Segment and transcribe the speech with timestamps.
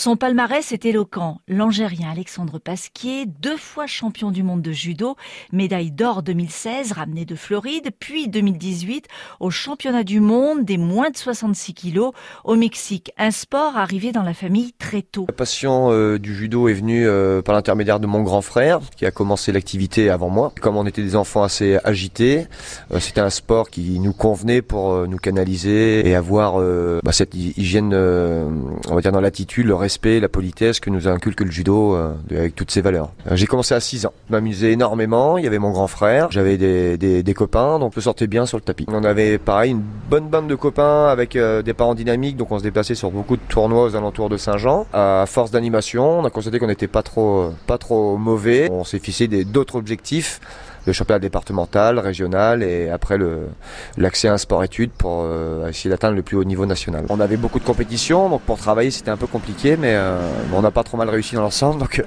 [0.00, 1.42] Son palmarès est éloquent.
[1.46, 5.14] L'Angérien Alexandre Pasquier, deux fois champion du monde de judo,
[5.52, 9.08] médaille d'or 2016 ramené de Floride, puis 2018
[9.40, 12.12] au championnat du monde des moins de 66 kilos
[12.44, 13.12] au Mexique.
[13.18, 15.26] Un sport arrivé dans la famille très tôt.
[15.28, 19.04] La passion euh, du judo est venue euh, par l'intermédiaire de mon grand frère qui
[19.04, 20.50] a commencé l'activité avant moi.
[20.62, 22.46] Comme on était des enfants assez agités,
[22.90, 26.58] euh, c'était un sport qui nous convenait pour nous canaliser et avoir
[27.02, 31.40] bah, cette hygiène, on va dire dans l'attitude, le respect, la politesse que nous inculque
[31.40, 33.10] le judo euh, avec toutes ses valeurs.
[33.30, 34.12] Euh, j'ai commencé à 6 ans.
[34.28, 35.38] Je m'amusais énormément.
[35.38, 36.30] Il y avait mon grand frère.
[36.30, 38.86] J'avais des, copains, donc je sortais bien sur le tapis.
[38.88, 42.58] On avait pareil une bonne bande de copains avec euh, des parents dynamiques, donc on
[42.58, 44.86] se déplaçait sur beaucoup de tournois aux alentours de Saint-Jean.
[44.92, 48.68] À force d'animation, on a constaté qu'on n'était pas trop, pas trop mauvais.
[48.70, 50.40] On s'est fixé d'autres objectifs
[50.86, 53.48] le championnat départemental, régional et après le
[53.96, 57.04] l'accès à un sport-études pour euh, essayer d'atteindre le plus haut niveau national.
[57.08, 60.18] On avait beaucoup de compétitions, donc pour travailler c'était un peu compliqué, mais euh,
[60.52, 62.04] on n'a pas trop mal réussi dans l'ensemble, donc euh,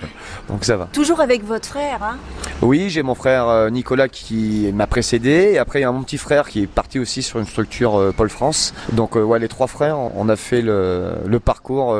[0.50, 0.88] donc ça va.
[0.92, 2.18] Toujours avec votre frère, hein?
[2.64, 6.18] Oui, j'ai mon frère Nicolas qui m'a précédé, et après il y a mon petit
[6.18, 8.74] frère qui est parti aussi sur une structure Pôle France.
[8.92, 11.96] Donc ouais, les trois frères, on a fait le, le parcours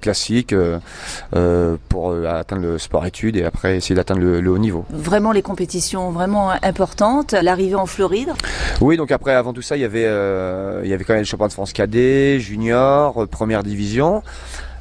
[0.00, 0.54] classique
[1.88, 4.84] pour atteindre le sport-études et après essayer d'atteindre le, le haut niveau.
[4.90, 7.34] Vraiment les compétitions compétition vraiment importante.
[7.34, 8.30] L'arrivée en Floride.
[8.80, 11.20] Oui, donc après, avant tout ça, il y avait, euh, il y avait quand même
[11.20, 14.22] le championnat de France cadet, junior, euh, première division.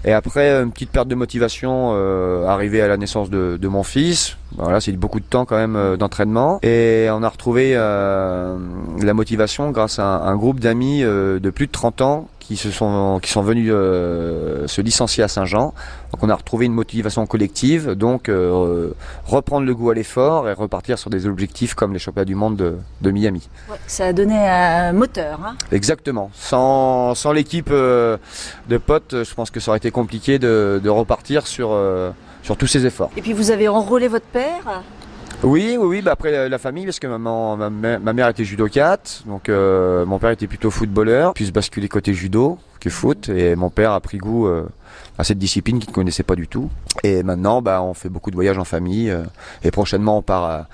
[0.05, 3.83] Et après, une petite perte de motivation euh, arrivée à la naissance de, de mon
[3.83, 4.37] fils.
[4.55, 6.59] Voilà, c'est beaucoup de temps quand même euh, d'entraînement.
[6.63, 8.57] Et on a retrouvé euh,
[9.01, 12.57] la motivation grâce à un, un groupe d'amis euh, de plus de 30 ans qui
[12.57, 15.71] se sont qui sont venus euh, se licencier à Saint-Jean.
[16.11, 18.89] Donc on a retrouvé une motivation collective, donc euh,
[19.27, 22.55] reprendre le goût à l'effort et repartir sur des objectifs comme les championnats du monde
[22.55, 23.47] de, de Miami.
[23.69, 25.39] Ouais, ça a donné un moteur.
[25.45, 26.31] Hein Exactement.
[26.33, 28.17] Sans, sans l'équipe euh,
[28.67, 31.77] de potes, je pense que ça aurait été compliqué de, de repartir sur
[32.41, 33.11] sur tous ces efforts.
[33.15, 34.81] Et puis vous avez enrôlé votre père?
[35.43, 36.01] Oui, oui, oui.
[36.01, 37.69] Bah après la, famille, parce que ma,
[37.99, 42.13] ma mère était judocate, donc euh, mon père était plutôt footballeur, puis se basculer côté
[42.13, 44.65] judo que foot, et mon père a pris goût euh,
[45.17, 46.69] à cette discipline qu'il ne connaissait pas du tout.
[47.03, 49.23] Et maintenant, bah, on fait beaucoup de voyages en famille, euh,
[49.63, 50.67] et prochainement on part à,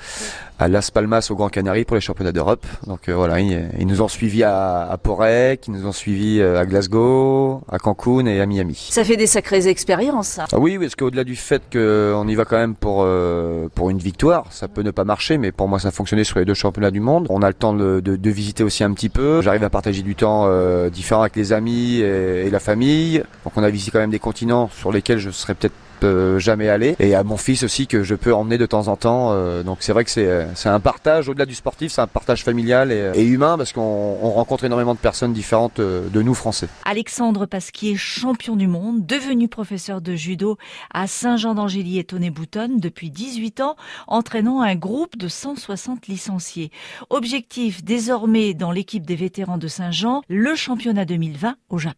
[0.60, 2.66] à Las Palmas au Grand Canary pour les championnats d'Europe.
[2.88, 6.40] Donc euh, voilà, ils, ils, nous ont suivis à, à Porec, ils nous ont suivis
[6.40, 8.88] euh, à Glasgow, à Cancun et à Miami.
[8.92, 10.40] Ça fait des sacrées expériences.
[10.40, 13.98] Ah oui, parce qu'au-delà du fait qu'on y va quand même pour euh, pour une
[14.00, 16.54] victoire, ça peut ne pas marcher, mais pour moi ça a fonctionné sur les deux
[16.54, 17.28] championnats du monde.
[17.30, 19.42] On a le temps de, de, de visiter aussi un petit peu.
[19.42, 20.50] J'arrive à partager du temps
[20.90, 23.24] différent avec les amis et, et la famille.
[23.44, 25.74] Donc on a visité quand même des continents sur lesquels je serais peut-être
[26.04, 28.98] euh, jamais aller et à mon fils aussi que je peux emmener de temps en
[28.98, 32.08] temps euh, donc c'est vrai que c'est c'est un partage au-delà du sportif c'est un
[32.08, 36.34] partage familial et, humain parce qu'on on rencontre énormément de personnes différentes euh, de nous
[36.34, 36.68] français.
[36.84, 40.58] Alexandre Pasquier champion du monde devenu professeur de judo
[40.94, 43.76] à Saint-Jean d'Angély et Tonnet-Boutonne depuis 18 ans
[44.08, 46.72] entraînant un groupe de 160 licenciés.
[47.10, 51.96] Objectif désormais dans l'équipe des vétérans de Saint-Jean le championnat 2020 au Japon